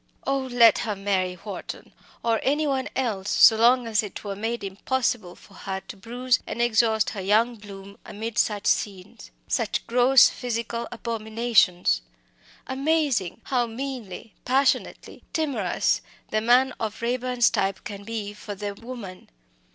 [0.25, 0.39] Oh!
[0.51, 1.93] let her marry Wharton,
[2.23, 6.39] or any one else, so long as it were made impossible for her to bruise
[6.47, 12.01] and exhaust her young bloom amid such scenes such gross physical abominations.
[12.65, 13.41] Amazing!
[13.43, 19.29] how meanly, passionately timorous the man of Raeburn's type can be for the woman!